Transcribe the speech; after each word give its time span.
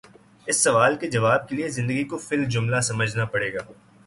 اس 0.47 0.63
سوال 0.63 0.95
کے 0.95 1.09
جواب 1.11 1.47
کے 1.49 1.55
لیے 1.55 1.69
زندگی 1.69 2.03
کو 2.03 2.17
فی 2.17 2.35
الجملہ 2.35 2.79
سمجھنا 2.81 3.25
پڑے 3.25 3.53
گا۔ 3.53 3.59